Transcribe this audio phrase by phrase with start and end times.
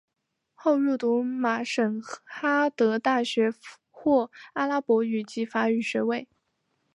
[0.55, 3.53] 后入读马什哈德大学
[3.91, 6.27] 获阿拉伯语及法语学位。